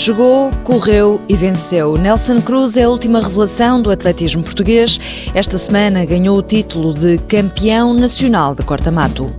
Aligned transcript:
Jogou, 0.00 0.50
correu 0.64 1.20
e 1.28 1.36
venceu. 1.36 1.94
Nelson 1.94 2.40
Cruz 2.40 2.78
é 2.78 2.84
a 2.84 2.88
última 2.88 3.20
revelação 3.20 3.82
do 3.82 3.90
atletismo 3.90 4.42
português. 4.42 4.98
Esta 5.34 5.58
semana 5.58 6.06
ganhou 6.06 6.38
o 6.38 6.42
título 6.42 6.94
de 6.94 7.18
campeão 7.18 7.92
nacional 7.92 8.54
de 8.54 8.62
corta-mato. 8.62 9.30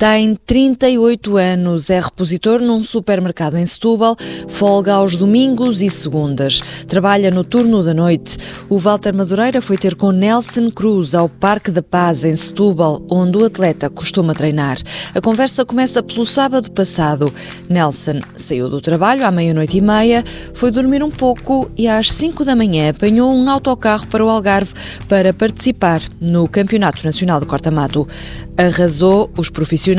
Tem 0.00 0.34
38 0.34 1.36
anos, 1.36 1.90
é 1.90 2.00
repositor 2.00 2.62
num 2.62 2.82
supermercado 2.82 3.58
em 3.58 3.66
Setúbal, 3.66 4.16
folga 4.48 4.94
aos 4.94 5.14
domingos 5.14 5.82
e 5.82 5.90
segundas. 5.90 6.62
Trabalha 6.88 7.30
no 7.30 7.44
turno 7.44 7.82
da 7.84 7.92
noite. 7.92 8.38
O 8.70 8.78
Walter 8.78 9.14
Madureira 9.14 9.60
foi 9.60 9.76
ter 9.76 9.94
com 9.94 10.10
Nelson 10.10 10.70
Cruz 10.70 11.14
ao 11.14 11.28
Parque 11.28 11.70
da 11.70 11.82
Paz, 11.82 12.24
em 12.24 12.34
Setúbal, 12.34 13.02
onde 13.10 13.36
o 13.36 13.44
atleta 13.44 13.90
costuma 13.90 14.32
treinar. 14.32 14.78
A 15.14 15.20
conversa 15.20 15.66
começa 15.66 16.02
pelo 16.02 16.24
sábado 16.24 16.70
passado. 16.70 17.30
Nelson 17.68 18.20
saiu 18.34 18.70
do 18.70 18.80
trabalho 18.80 19.26
à 19.26 19.30
meia-noite 19.30 19.76
e 19.76 19.82
meia, 19.82 20.24
foi 20.54 20.70
dormir 20.70 21.02
um 21.02 21.10
pouco 21.10 21.70
e 21.76 21.86
às 21.86 22.10
5 22.10 22.42
da 22.42 22.56
manhã 22.56 22.88
apanhou 22.88 23.30
um 23.34 23.50
autocarro 23.50 24.06
para 24.06 24.24
o 24.24 24.30
Algarve 24.30 24.72
para 25.06 25.34
participar 25.34 26.00
no 26.18 26.48
Campeonato 26.48 27.04
Nacional 27.04 27.38
de 27.38 27.44
Corta-Mato. 27.44 28.08
Arrasou 28.56 29.30
os 29.38 29.48
profissionais, 29.50 29.89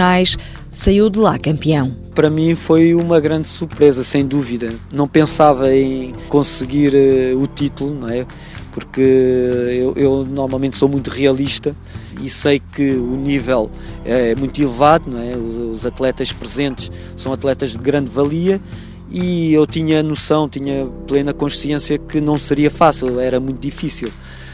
saiu 0.71 1.09
de 1.09 1.19
lá 1.19 1.37
campeão. 1.37 1.95
Para 2.15 2.29
mim 2.29 2.55
foi 2.55 2.93
uma 2.93 3.19
grande 3.19 3.47
surpresa, 3.47 4.03
sem 4.03 4.25
dúvida. 4.25 4.73
Não 4.91 5.07
pensava 5.07 5.73
em 5.73 6.13
conseguir 6.29 6.93
uh, 6.93 7.41
o 7.41 7.47
título, 7.47 7.93
não 7.93 8.09
é? 8.09 8.25
Porque 8.71 9.01
eu, 9.01 9.93
eu, 9.95 10.25
normalmente 10.25 10.77
sou 10.77 10.87
muito 10.87 11.09
realista 11.09 11.75
e 12.21 12.29
sei 12.29 12.61
que 12.73 12.91
o 12.91 13.15
nível 13.17 13.69
é 14.05 14.33
muito 14.35 14.61
elevado, 14.61 15.11
não 15.11 15.19
é? 15.19 15.35
Os 15.35 15.85
atletas 15.85 16.31
presentes 16.31 16.89
são 17.17 17.33
atletas 17.33 17.71
de 17.71 17.77
grande 17.77 18.09
valia 18.09 18.61
e 19.09 19.53
eu 19.53 19.67
tinha 19.67 20.01
noção, 20.01 20.47
tinha 20.47 20.87
plena 21.05 21.33
consciência 21.33 21.97
que 21.97 22.21
não 22.21 22.37
seria 22.37 22.71
fácil, 22.71 23.19
era 23.19 23.41
muito 23.41 23.59
difícil. 23.59 24.09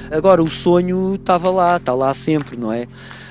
Agora 0.09 0.41
o 0.41 0.47
sonho 0.47 1.15
estava 1.15 1.49
lá, 1.49 1.77
está 1.77 1.93
lá 1.93 2.13
sempre, 2.13 2.57
não 2.57 2.71
é? 2.71 2.87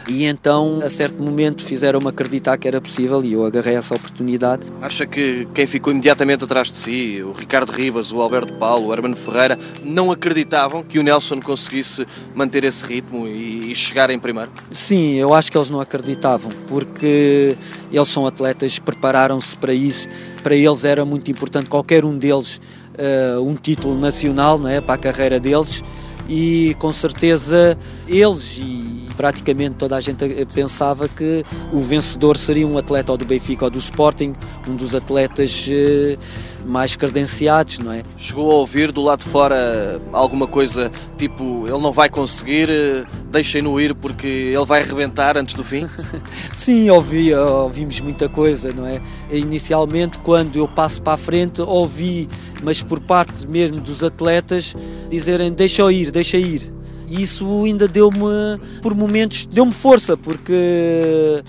E 0.09 0.25
então, 0.25 0.81
a 0.85 0.89
certo 0.89 1.21
momento, 1.21 1.63
fizeram-me 1.63 2.09
acreditar 2.09 2.57
que 2.57 2.69
era 2.69 2.81
possível 2.81 3.25
e 3.25 3.33
eu 3.33 3.45
agarrei 3.45 3.75
essa 3.75 3.95
oportunidade. 3.95 4.63
Acha 4.81 5.05
que 5.05 5.49
quem 5.53 5.67
ficou 5.67 5.93
imediatamente 5.93 6.45
atrás 6.45 6.69
de 6.69 6.79
si, 6.79 7.23
o 7.23 7.33
Ricardo 7.33 7.73
Ribas, 7.73 8.13
o 8.13 8.21
Alberto 8.21 8.53
Paulo, 8.55 8.87
o 8.87 8.93
Hermano 8.93 9.17
Ferreira, 9.17 9.59
não 9.83 10.13
acreditavam 10.13 10.85
que 10.85 10.99
o 10.99 11.03
Nelson 11.03 11.41
conseguisse 11.41 12.07
manter 12.35 12.63
esse 12.63 12.87
ritmo 12.87 13.27
e 13.27 13.75
chegar 13.75 14.09
em 14.11 14.19
primeiro? 14.19 14.51
Sim, 14.73 15.15
eu 15.15 15.35
acho 15.35 15.51
que 15.51 15.59
eles 15.59 15.71
não 15.71 15.81
acreditavam, 15.81 16.51
porque 16.69 17.57
eles 17.91 18.09
são 18.09 18.27
atletas, 18.27 18.79
prepararam-se 18.79 19.57
para 19.57 19.75
isso. 19.75 20.09
Para 20.41 20.55
eles 20.55 20.85
era 20.85 21.05
muito 21.05 21.31
importante, 21.33 21.69
qualquer 21.69 22.05
um 22.05 22.17
deles, 22.17 22.61
uh, 22.95 23.41
um 23.43 23.57
título 23.57 23.99
nacional 23.99 24.57
não 24.57 24.69
é, 24.69 24.81
para 24.81 24.95
a 24.95 24.99
carreira 24.99 25.41
deles. 25.41 25.83
E 26.29 26.77
com 26.79 26.93
certeza 26.93 27.79
eles 28.09 28.59
e 28.59 28.96
praticamente 29.17 29.77
toda 29.77 29.97
a 29.97 30.01
gente 30.01 30.25
pensava 30.55 31.09
que 31.09 31.45
o 31.73 31.81
vencedor 31.81 32.37
seria 32.37 32.67
um 32.67 32.77
atleta 32.77 33.13
ou 33.13 33.19
do 33.19 33.25
Benfica 33.25 33.65
ou 33.65 33.71
do 33.71 33.79
Sporting, 33.79 34.35
um 34.69 34.77
dos 34.77 34.95
atletas 34.95 35.67
eh, 35.69 36.19
mais 36.65 36.95
credenciados, 36.95 37.79
não 37.79 37.93
é? 37.93 38.03
Chegou 38.19 38.51
a 38.51 38.55
ouvir 38.57 38.93
do 38.93 39.01
lado 39.01 39.25
de 39.25 39.31
fora 39.31 40.01
alguma 40.13 40.47
coisa 40.47 40.91
tipo 41.17 41.65
ele 41.67 41.79
não 41.79 41.93
vai 41.93 42.09
conseguir, 42.09 42.69
eh, 42.69 43.05
deixem-no 43.31 43.81
ir 43.81 43.95
porque 43.95 44.27
ele 44.27 44.65
vai 44.65 44.83
arrebentar 44.83 45.37
antes 45.37 45.55
do 45.55 45.65
fim? 45.65 45.89
Sim, 46.57 46.91
ouvi, 46.91 47.33
ouvimos 47.35 47.99
muita 48.01 48.29
coisa, 48.29 48.73
não 48.73 48.87
é? 48.87 49.01
Inicialmente, 49.31 50.19
quando 50.19 50.57
eu 50.57 50.69
passo 50.69 51.01
para 51.01 51.15
a 51.15 51.17
frente, 51.19 51.63
ouvi, 51.63 52.29
mas 52.63 52.83
por 52.83 53.01
parte 53.01 53.47
mesmo 53.47 53.81
dos 53.81 54.05
atletas, 54.05 54.75
dizerem 55.09 55.53
deixa 55.53 55.91
ir, 55.91 56.11
deixa 56.11 56.37
ir 56.37 56.76
e 57.09 57.23
isso 57.23 57.65
ainda 57.65 57.87
deu-me, 57.87 58.59
por 58.83 58.95
momentos, 58.95 59.47
deu-me 59.47 59.73
força, 59.73 60.17
porque 60.17 61.43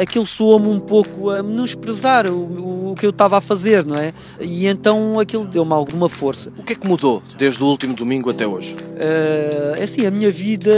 aquilo 0.00 0.26
soou-me 0.26 0.68
um 0.68 0.80
pouco 0.80 1.30
a 1.30 1.42
menosprezar 1.42 2.26
o, 2.26 2.90
o 2.90 2.94
que 2.94 3.06
eu 3.06 3.10
estava 3.10 3.38
a 3.38 3.40
fazer, 3.40 3.84
não 3.84 3.96
é? 3.96 4.12
E 4.40 4.66
então 4.66 5.18
aquilo 5.20 5.46
deu-me 5.46 5.72
alguma 5.72 6.08
força. 6.08 6.52
O 6.58 6.62
que 6.62 6.72
é 6.72 6.76
que 6.76 6.86
mudou 6.86 7.22
desde 7.36 7.62
o 7.62 7.66
último 7.66 7.94
domingo 7.94 8.30
até 8.30 8.46
hoje? 8.46 8.74
Uh, 8.74 9.82
assim, 9.82 10.06
a 10.06 10.10
minha 10.10 10.30
vida 10.30 10.70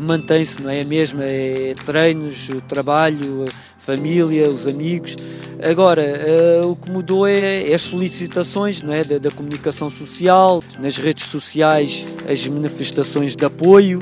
mantém-se, 0.00 0.62
não 0.62 0.70
é 0.70 0.80
a 0.80 0.84
mesma? 0.84 1.24
É 1.24 1.74
treinos, 1.84 2.48
trabalho, 2.68 3.44
família, 3.86 4.50
os 4.50 4.66
amigos. 4.66 5.14
Agora, 5.62 6.02
uh, 6.62 6.72
o 6.72 6.76
que 6.76 6.90
mudou 6.90 7.26
é, 7.26 7.70
é, 7.70 7.74
as 7.74 7.82
solicitações 7.82 8.82
não 8.82 8.92
é? 8.92 9.04
Da, 9.04 9.18
da, 9.18 9.30
comunicação 9.30 9.88
social, 9.88 10.62
nas 10.80 10.96
redes 10.96 11.26
sociais, 11.26 12.04
as 12.28 12.46
manifestações 12.48 13.36
de 13.36 13.44
apoio, 13.44 14.00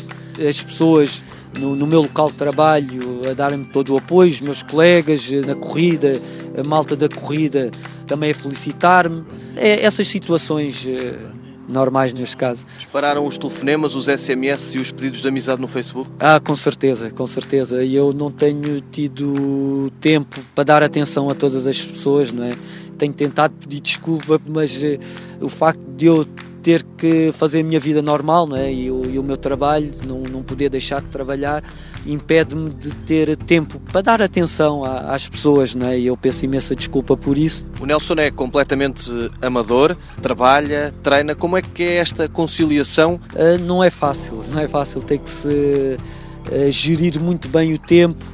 as 0.48 0.60
pessoas 0.62 1.22
no, 1.60 1.76
no 1.76 1.86
meu 1.86 2.00
local 2.00 2.28
de 2.28 2.34
trabalho 2.34 3.20
a 3.30 3.34
darem-me 3.34 3.66
todo 3.66 3.92
o 3.92 3.98
apoio, 3.98 4.32
os 4.32 4.40
meus 4.40 4.62
colegas 4.62 5.30
eh, 5.30 5.46
na 5.46 5.54
corrida, 5.54 6.20
a 6.58 6.66
malta 6.66 6.96
da 6.96 7.08
corrida 7.08 7.70
também 8.06 8.32
a 8.32 8.34
felicitar-me. 8.34 9.22
É, 9.54 9.84
essas 9.84 10.08
situações. 10.08 10.84
Uh, 10.84 11.44
normais 11.68 12.12
neste 12.12 12.36
caso. 12.36 12.64
Dispararam 12.76 13.26
os 13.26 13.38
telefonemas, 13.38 13.94
os 13.94 14.06
SMS 14.06 14.74
e 14.74 14.78
os 14.78 14.90
pedidos 14.90 15.20
de 15.20 15.28
amizade 15.28 15.60
no 15.60 15.68
Facebook? 15.68 16.10
Ah, 16.18 16.40
com 16.40 16.54
certeza, 16.56 17.10
com 17.10 17.26
certeza. 17.26 17.82
E 17.82 17.94
eu 17.94 18.12
não 18.12 18.30
tenho 18.30 18.80
tido 18.80 19.90
tempo 20.00 20.40
para 20.54 20.64
dar 20.64 20.82
atenção 20.82 21.30
a 21.30 21.34
todas 21.34 21.66
as 21.66 21.82
pessoas, 21.82 22.32
não 22.32 22.44
é? 22.44 22.52
Tenho 22.98 23.12
tentado 23.12 23.54
pedir 23.54 23.80
desculpa, 23.80 24.40
mas 24.46 24.76
uh, 24.76 24.98
o 25.40 25.48
facto 25.48 25.84
de 25.96 26.06
eu 26.06 26.26
ter 26.64 26.82
que 26.96 27.30
fazer 27.32 27.60
a 27.60 27.62
minha 27.62 27.78
vida 27.78 28.00
normal 28.00 28.46
não 28.46 28.56
é? 28.56 28.72
e, 28.72 28.90
o, 28.90 29.04
e 29.04 29.18
o 29.18 29.22
meu 29.22 29.36
trabalho, 29.36 29.92
não, 30.06 30.22
não 30.22 30.42
poder 30.42 30.70
deixar 30.70 31.02
de 31.02 31.08
trabalhar, 31.08 31.62
impede-me 32.06 32.70
de 32.70 32.90
ter 32.90 33.36
tempo 33.36 33.78
para 33.92 34.00
dar 34.00 34.22
atenção 34.22 34.82
às 34.82 35.28
pessoas 35.28 35.74
não 35.74 35.88
é? 35.88 35.98
e 35.98 36.06
eu 36.06 36.16
peço 36.16 36.46
imensa 36.46 36.74
desculpa 36.74 37.18
por 37.18 37.36
isso. 37.36 37.66
O 37.78 37.84
Nelson 37.84 38.14
é 38.14 38.30
completamente 38.30 39.10
amador, 39.42 39.94
trabalha, 40.22 40.94
treina. 41.02 41.34
Como 41.34 41.58
é 41.58 41.60
que 41.60 41.82
é 41.82 41.96
esta 41.96 42.30
conciliação? 42.30 43.20
Uh, 43.34 43.62
não 43.62 43.84
é 43.84 43.90
fácil, 43.90 44.42
não 44.50 44.58
é 44.58 44.66
fácil, 44.66 45.02
tem 45.02 45.18
que 45.18 45.28
se 45.28 45.48
uh, 45.48 46.70
gerir 46.70 47.20
muito 47.20 47.46
bem 47.46 47.74
o 47.74 47.78
tempo. 47.78 48.24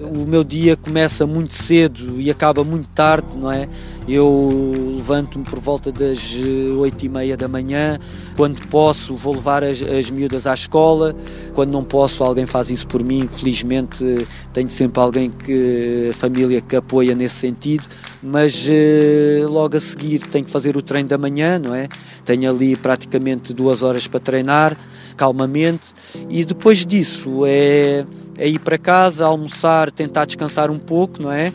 O 0.00 0.26
meu 0.26 0.42
dia 0.42 0.76
começa 0.76 1.26
muito 1.26 1.52
cedo 1.52 2.18
e 2.18 2.30
acaba 2.30 2.64
muito 2.64 2.88
tarde, 2.88 3.36
não 3.36 3.52
é? 3.52 3.68
Eu 4.08 4.94
levanto-me 4.96 5.44
por 5.44 5.58
volta 5.58 5.92
das 5.92 6.34
eh, 6.34 6.72
oito 6.72 7.04
e 7.04 7.08
meia 7.08 7.36
da 7.36 7.46
manhã. 7.46 7.98
Quando 8.34 8.66
posso, 8.68 9.14
vou 9.14 9.34
levar 9.34 9.62
as, 9.62 9.82
as 9.82 10.08
miúdas 10.08 10.46
à 10.46 10.54
escola. 10.54 11.14
Quando 11.54 11.70
não 11.70 11.84
posso, 11.84 12.24
alguém 12.24 12.46
faz 12.46 12.70
isso 12.70 12.86
por 12.86 13.04
mim. 13.04 13.28
Felizmente, 13.30 14.26
tenho 14.54 14.70
sempre 14.70 15.00
alguém 15.02 15.30
que 15.30 16.08
a 16.10 16.14
família 16.14 16.62
que 16.62 16.76
apoia 16.76 17.14
nesse 17.14 17.36
sentido. 17.36 17.84
Mas 18.22 18.66
eh, 18.68 19.42
logo 19.44 19.76
a 19.76 19.80
seguir 19.80 20.20
tenho 20.20 20.46
que 20.46 20.50
fazer 20.50 20.78
o 20.78 20.82
treino 20.82 21.10
da 21.10 21.18
manhã, 21.18 21.58
não 21.58 21.74
é? 21.74 21.88
Tenho 22.24 22.50
ali 22.50 22.74
praticamente 22.74 23.52
duas 23.52 23.82
horas 23.82 24.06
para 24.06 24.18
treinar, 24.18 24.78
calmamente. 25.14 25.92
E 26.28 26.42
depois 26.42 26.86
disso 26.86 27.44
é, 27.46 28.06
é 28.40 28.48
ir 28.48 28.58
para 28.58 28.78
casa, 28.78 29.26
almoçar, 29.26 29.92
tentar 29.92 30.24
descansar 30.24 30.70
um 30.70 30.78
pouco, 30.78 31.22
não 31.22 31.30
é? 31.30 31.52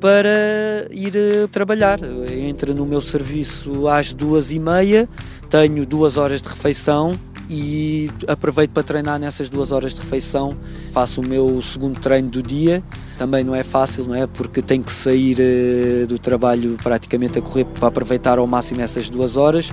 para 0.00 0.88
ir 0.90 1.14
eh, 1.14 1.46
trabalhar. 1.46 2.00
Entro 2.28 2.74
no 2.74 2.84
meu 2.84 3.00
serviço 3.00 3.86
às 3.86 4.12
duas 4.12 4.50
e 4.50 4.58
meia, 4.58 5.08
tenho 5.48 5.86
duas 5.86 6.16
horas 6.16 6.42
de 6.42 6.48
refeição 6.48 7.12
e 7.48 8.10
aproveito 8.26 8.72
para 8.72 8.82
treinar 8.82 9.20
nessas 9.20 9.48
duas 9.48 9.70
horas 9.70 9.94
de 9.94 10.00
refeição. 10.00 10.56
Faço 10.90 11.20
o 11.20 11.24
meu 11.24 11.62
segundo 11.62 12.00
treino 12.00 12.28
do 12.28 12.42
dia. 12.42 12.82
Também 13.16 13.44
não 13.44 13.54
é 13.54 13.62
fácil, 13.62 14.04
não 14.04 14.14
é? 14.16 14.26
Porque 14.26 14.60
tenho 14.60 14.82
que 14.82 14.92
sair 14.92 15.36
eh, 15.38 16.06
do 16.06 16.18
trabalho 16.18 16.76
praticamente 16.82 17.38
a 17.38 17.42
correr 17.42 17.64
para 17.66 17.86
aproveitar 17.86 18.38
ao 18.38 18.46
máximo 18.46 18.80
essas 18.80 19.08
duas 19.08 19.36
horas. 19.36 19.72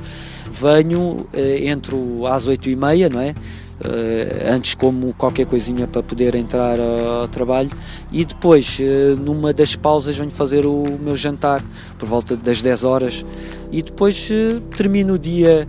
Venho, 0.52 1.26
eh, 1.34 1.70
entro 1.70 2.28
às 2.28 2.46
oito 2.46 2.70
e 2.70 2.76
meia, 2.76 3.10
não 3.10 3.20
é? 3.20 3.34
Uh, 3.80 4.54
antes 4.54 4.76
como 4.76 5.14
qualquer 5.14 5.46
coisinha 5.46 5.88
para 5.88 6.04
poder 6.04 6.36
entrar 6.36 6.78
ao 6.82 7.30
trabalho 7.30 7.70
e 8.12 8.26
depois 8.26 8.78
uh, 8.78 9.16
numa 9.22 9.54
das 9.54 9.74
pausas 9.74 10.18
venho 10.18 10.30
fazer 10.30 10.66
o 10.66 10.84
meu 11.00 11.16
jantar 11.16 11.64
por 11.98 12.06
volta 12.06 12.36
das 12.36 12.62
10 12.62 12.84
horas 12.84 13.26
e 13.72 13.82
depois 13.82 14.30
uh, 14.30 14.60
termino 14.76 15.14
o 15.14 15.18
dia 15.18 15.66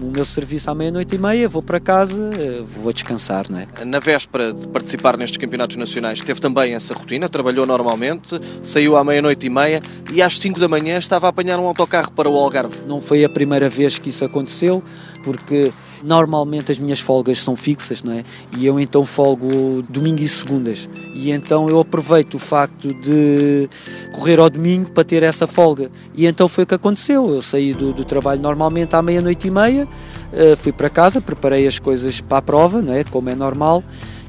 o 0.00 0.10
meu 0.10 0.24
serviço 0.24 0.70
à 0.70 0.74
meia-noite 0.74 1.14
e 1.14 1.18
meia, 1.18 1.48
vou 1.48 1.62
para 1.62 1.78
casa, 1.78 2.16
eh, 2.34 2.62
vou 2.62 2.92
descansar, 2.92 3.46
não 3.48 3.60
é? 3.60 3.84
Na 3.84 3.98
véspera 3.98 4.52
de 4.52 4.66
participar 4.68 5.16
nestes 5.16 5.36
campeonatos 5.36 5.76
nacionais, 5.76 6.20
teve 6.20 6.40
também 6.40 6.74
essa 6.74 6.94
rotina, 6.94 7.28
trabalhou 7.28 7.66
normalmente, 7.66 8.38
saiu 8.62 8.96
à 8.96 9.04
meia-noite 9.04 9.46
e 9.46 9.50
meia 9.50 9.80
e 10.12 10.22
às 10.22 10.38
5 10.38 10.58
da 10.58 10.68
manhã 10.68 10.98
estava 10.98 11.26
a 11.26 11.30
apanhar 11.30 11.58
um 11.58 11.66
autocarro 11.66 12.10
para 12.12 12.28
o 12.28 12.36
Algarve. 12.36 12.86
Não 12.86 13.00
foi 13.00 13.24
a 13.24 13.28
primeira 13.28 13.68
vez 13.68 13.98
que 13.98 14.08
isso 14.08 14.24
aconteceu, 14.24 14.82
porque 15.22 15.72
normalmente 16.02 16.72
as 16.72 16.78
minhas 16.78 17.00
folgas 17.00 17.42
são 17.42 17.54
fixas, 17.54 18.02
não 18.02 18.12
é? 18.12 18.24
E 18.56 18.66
eu 18.66 18.78
então 18.80 19.04
folgo 19.04 19.82
domingo 19.88 20.22
e 20.22 20.28
segundas. 20.28 20.88
E 21.14 21.30
então 21.30 21.68
eu 21.68 21.78
aproveito 21.80 22.34
o 22.34 22.38
facto 22.38 22.92
de 22.94 23.68
correr 24.12 24.38
ao 24.38 24.50
domingo 24.50 24.90
para 24.90 25.04
ter 25.04 25.22
essa 25.22 25.46
folga. 25.46 25.90
E 26.14 26.26
então 26.26 26.48
foi 26.48 26.64
o 26.64 26.66
que 26.66 26.74
aconteceu. 26.74 27.24
Eu 27.24 27.42
saí 27.42 27.72
do, 27.72 27.92
do 27.92 28.04
trabalho 28.04 28.40
normalmente 28.40 28.94
à 28.96 29.02
meia-noite 29.02 29.48
e 29.48 29.50
meia, 29.50 29.86
uh, 29.86 30.56
fui 30.56 30.72
para 30.72 30.90
casa, 30.90 31.20
preparei 31.20 31.66
as 31.66 31.78
coisas 31.78 32.20
para 32.20 32.38
a 32.38 32.42
prova, 32.42 32.82
não 32.82 32.92
é? 32.92 33.04
Como 33.04 33.30
é 33.30 33.34
normal. 33.34 33.82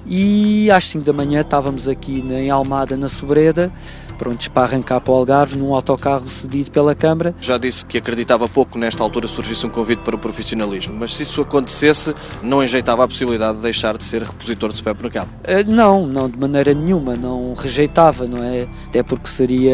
E 0.05 0.69
às 0.71 0.85
5 0.85 1.05
da 1.05 1.13
manhã 1.13 1.41
estávamos 1.41 1.87
aqui 1.87 2.23
em 2.29 2.49
Almada, 2.49 2.97
na 2.97 3.07
Sobreda, 3.07 3.71
prontos 4.17 4.47
para 4.47 4.63
arrancar 4.63 5.01
para 5.01 5.11
o 5.11 5.15
Algarve 5.15 5.57
num 5.57 5.73
autocarro 5.73 6.27
cedido 6.27 6.71
pela 6.71 6.95
Câmara. 6.95 7.35
Já 7.41 7.57
disse 7.57 7.85
que 7.85 7.97
acreditava 7.97 8.47
pouco 8.47 8.77
nesta 8.77 9.03
altura 9.03 9.27
surgisse 9.27 9.65
um 9.65 9.69
convite 9.69 9.99
para 9.99 10.15
o 10.15 10.19
profissionalismo, 10.19 10.95
mas 10.97 11.15
se 11.15 11.23
isso 11.23 11.41
acontecesse, 11.41 12.13
não 12.41 12.63
enjeitava 12.63 13.03
a 13.03 13.07
possibilidade 13.07 13.57
de 13.57 13.63
deixar 13.63 13.97
de 13.97 14.03
ser 14.03 14.23
repositor 14.23 14.71
de 14.71 14.77
supermercado? 14.77 15.27
Uh, 15.27 15.69
não, 15.71 16.07
não 16.07 16.29
de 16.29 16.37
maneira 16.37 16.73
nenhuma, 16.73 17.15
não 17.15 17.53
rejeitava, 17.53 18.25
não 18.25 18.43
é? 18.43 18.67
Até 18.87 19.03
porque 19.03 19.27
seria 19.27 19.73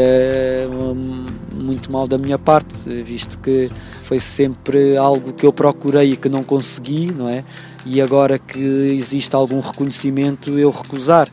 um, 0.72 1.26
muito 1.54 1.92
mal 1.92 2.08
da 2.08 2.18
minha 2.18 2.38
parte, 2.38 2.74
visto 3.04 3.38
que 3.40 3.70
foi 4.04 4.20
sempre 4.20 4.98
algo 4.98 5.34
que 5.34 5.46
eu 5.46 5.54
procurei 5.54 6.14
e 6.14 6.18
que 6.18 6.30
não 6.30 6.44
consegui, 6.44 7.12
não 7.12 7.30
é? 7.30 7.44
E 7.86 8.02
agora 8.02 8.38
que 8.38 8.60
existe 8.60 9.36
algum 9.36 9.60
reconhecimento, 9.60 10.58
eu 10.58 10.70
recusar 10.70 11.30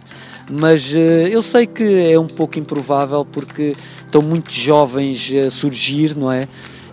mas 0.51 0.93
uh, 0.93 0.97
eu 0.97 1.43
sei 1.43 1.67
que 1.67 2.13
é 2.13 2.19
um 2.19 2.27
pouco 2.27 2.59
improvável 2.59 3.25
porque 3.25 3.75
estão 4.05 4.23
muitos 4.23 4.55
jovens 4.55 5.33
a 5.35 5.51
surgir, 5.51 6.17
não 6.17 6.31
é? 6.31 6.49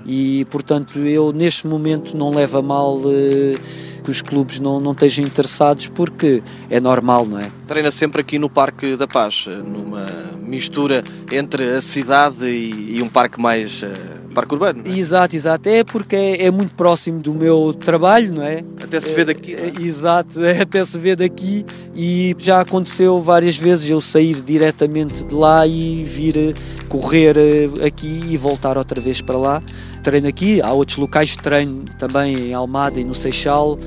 E 0.05 0.45
portanto 0.45 0.99
eu 0.99 1.31
neste 1.31 1.67
momento 1.67 2.17
não 2.17 2.31
levo 2.31 2.57
a 2.57 2.61
mal 2.61 2.97
uh, 2.97 3.59
que 4.03 4.11
os 4.11 4.21
clubes 4.21 4.59
não, 4.59 4.79
não 4.79 4.91
estejam 4.91 5.23
interessados 5.23 5.87
porque 5.87 6.43
é 6.69 6.79
normal, 6.79 7.25
não 7.25 7.39
é? 7.39 7.49
Treina 7.67 7.91
sempre 7.91 8.21
aqui 8.21 8.37
no 8.37 8.49
Parque 8.49 8.95
da 8.95 9.07
Paz, 9.07 9.45
numa 9.47 10.05
mistura 10.45 11.03
entre 11.31 11.69
a 11.69 11.81
cidade 11.81 12.45
e, 12.45 12.97
e 12.97 13.01
um 13.01 13.09
parque 13.09 13.39
mais 13.39 13.81
uh 13.83 14.13
parque 14.33 14.53
urbano. 14.53 14.83
É? 14.85 14.97
Exato, 14.97 15.35
exato. 15.35 15.69
É 15.69 15.83
porque 15.83 16.15
é, 16.15 16.45
é, 16.45 16.51
muito 16.51 16.73
próximo 16.75 17.21
do 17.21 17.33
meu 17.33 17.73
trabalho, 17.73 18.33
não 18.33 18.43
é? 18.43 18.63
Até 18.83 18.99
se 18.99 19.13
vê 19.13 19.23
daqui. 19.23 19.55
É, 19.55 19.67
é? 19.67 19.81
Exato, 19.81 20.41
é, 20.43 20.61
até 20.61 20.83
se 20.83 20.97
vê 20.97 21.15
daqui 21.15 21.65
e 21.95 22.35
já 22.37 22.59
aconteceu 22.59 23.21
várias 23.21 23.55
vezes 23.55 23.89
eu 23.89 24.01
sair 24.01 24.41
diretamente 24.41 25.23
de 25.23 25.33
lá 25.33 25.65
e 25.65 26.03
vir 26.03 26.35
eh, 26.35 26.53
correr 26.89 27.37
eh, 27.37 27.85
aqui 27.85 28.21
e 28.29 28.35
voltar 28.35 28.77
outra 28.77 28.99
vez 28.99 29.21
para 29.21 29.37
lá. 29.37 29.63
Treino 30.03 30.27
aqui, 30.27 30.61
há 30.61 30.73
outros 30.73 30.97
locais 30.97 31.29
de 31.29 31.37
treino 31.37 31.85
também 31.97 32.35
em 32.35 32.53
Almada 32.53 32.99
e 32.99 33.05
no 33.05 33.15
Seixal, 33.15 33.79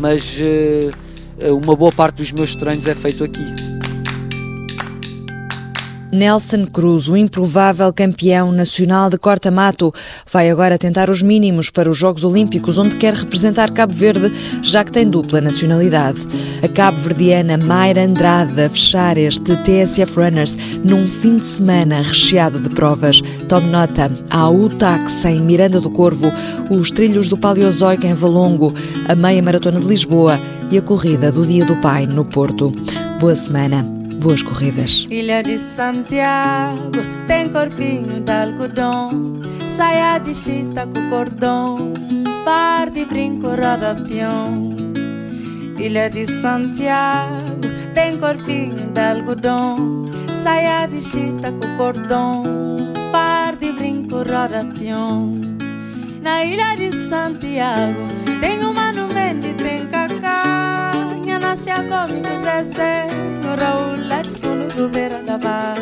mas 0.00 0.36
uh, 0.36 1.54
uma 1.54 1.76
boa 1.76 1.92
parte 1.92 2.16
dos 2.16 2.32
meus 2.32 2.56
treinos 2.56 2.88
é 2.88 2.94
feito 2.94 3.22
aqui. 3.22 3.69
Nelson 6.12 6.66
Cruz, 6.66 7.08
o 7.08 7.16
improvável 7.16 7.92
campeão 7.92 8.50
nacional 8.50 9.08
de 9.08 9.16
corta-mato, 9.16 9.94
vai 10.30 10.50
agora 10.50 10.78
tentar 10.78 11.08
os 11.08 11.22
mínimos 11.22 11.70
para 11.70 11.88
os 11.88 11.96
Jogos 11.96 12.24
Olímpicos, 12.24 12.78
onde 12.78 12.96
quer 12.96 13.14
representar 13.14 13.70
Cabo 13.70 13.92
Verde, 13.92 14.32
já 14.62 14.84
que 14.84 14.90
tem 14.90 15.08
dupla 15.08 15.40
nacionalidade. 15.40 16.20
A 16.62 16.68
cabo-verdiana 16.68 17.56
Mayra 17.56 18.02
Andrade 18.02 18.60
a 18.60 18.68
fechar 18.68 19.16
este 19.16 19.56
TSF 19.56 20.16
Runners 20.16 20.56
num 20.84 21.06
fim 21.06 21.38
de 21.38 21.46
semana 21.46 22.02
recheado 22.02 22.58
de 22.58 22.68
provas. 22.70 23.22
Tome 23.48 23.68
nota, 23.68 24.10
há 24.28 24.48
táxi 24.78 25.28
em 25.28 25.40
Miranda 25.40 25.80
do 25.80 25.90
Corvo, 25.90 26.32
os 26.70 26.90
trilhos 26.90 27.28
do 27.28 27.38
Paleozoico 27.38 28.06
em 28.06 28.14
Valongo, 28.14 28.74
a 29.08 29.14
meia 29.14 29.42
maratona 29.42 29.78
de 29.78 29.86
Lisboa 29.86 30.40
e 30.70 30.78
a 30.78 30.82
corrida 30.82 31.30
do 31.30 31.46
Dia 31.46 31.64
do 31.64 31.76
Pai 31.76 32.06
no 32.06 32.24
Porto. 32.24 32.72
Boa 33.20 33.36
semana. 33.36 33.99
Boas 34.20 34.42
corridas. 34.42 35.06
Ilha 35.08 35.42
de 35.42 35.56
Santiago 35.56 36.98
tem 37.26 37.48
corpinho 37.48 38.20
de 38.20 38.30
algodão, 38.30 39.40
saia 39.66 40.18
de 40.18 40.34
chita 40.34 40.86
com 40.86 41.08
cordão, 41.08 41.94
par 42.44 42.90
de 42.90 43.06
brinco 43.06 43.48
rodapião. 43.48 44.76
Ilha 45.78 46.10
de 46.10 46.26
Santiago 46.26 47.62
tem 47.94 48.18
corpinho 48.18 48.90
de 48.92 49.00
algodão, 49.00 50.04
saia 50.42 50.86
de 50.86 51.00
chita 51.00 51.50
com 51.52 51.78
cordão, 51.78 52.44
par 53.10 53.56
de 53.56 53.72
brinco 53.72 54.16
rodapião. 54.16 55.32
Na 56.20 56.44
ilha 56.44 56.74
de 56.76 56.92
Santiago 57.08 58.06
tem 58.38 58.62
uma 58.62 58.92
nuvem 58.92 59.40
tem 59.54 59.86
cacá, 59.86 60.92
minha 61.14 61.38
nasce 61.38 61.70
a 61.70 61.82
come 61.84 62.20
Zezé 62.42 63.08
no 63.42 63.56
Raul 63.56 64.09
de 64.68 64.74
do 64.74 64.88
beira 64.88 65.22
da 65.22 65.38
barca. 65.38 65.80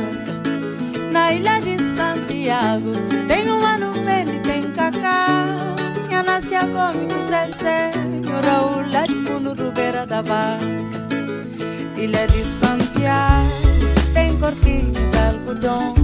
Na 1.12 1.32
ilha 1.32 1.60
de 1.60 1.76
Santiago 1.96 2.92
tem 3.26 3.50
um 3.50 3.64
ano 3.64 3.92
e 3.96 4.40
tem 4.40 4.62
cacá. 4.72 5.26
Minha 6.06 6.22
nascia 6.22 6.60
come 6.60 7.06
com 7.12 7.20
Zezé 7.26 7.90
no 8.24 8.40
Raul 8.40 8.84
lá 8.92 9.06
de 9.06 9.14
fundo 9.24 9.54
do 9.54 9.72
beira 9.72 10.06
da 10.06 10.22
barca. 10.22 10.66
Ilha 11.96 12.26
de 12.26 12.42
Santiago 12.42 13.48
tem 14.14 14.38
cortinho 14.38 14.92
de 14.92 15.18
algodão. 15.18 15.94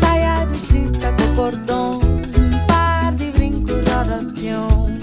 Saia 0.00 0.44
de 0.46 0.58
chita 0.58 1.12
com 1.12 1.34
cordão. 1.34 2.00
Um 2.00 2.66
par 2.66 3.12
de 3.14 3.30
brinco 3.30 3.72
rodapião. 3.72 4.98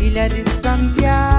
Ilha 0.00 0.28
de 0.28 0.44
Santiago 0.50 1.31